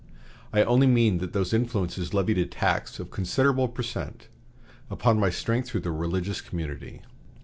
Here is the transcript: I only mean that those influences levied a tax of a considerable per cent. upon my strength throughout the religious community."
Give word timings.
I 0.51 0.63
only 0.63 0.87
mean 0.87 1.19
that 1.19 1.31
those 1.31 1.53
influences 1.53 2.11
levied 2.11 2.39
a 2.39 2.47
tax 2.47 2.97
of 2.99 3.05
a 3.05 3.09
considerable 3.11 3.67
per 3.67 3.83
cent. 3.83 4.29
upon 4.89 5.19
my 5.19 5.29
strength 5.29 5.67
throughout 5.69 5.83
the 5.83 5.91
religious 5.91 6.41
community." 6.41 7.03